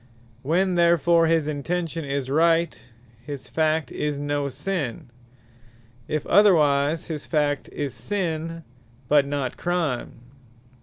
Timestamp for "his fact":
3.23-3.91, 7.05-7.69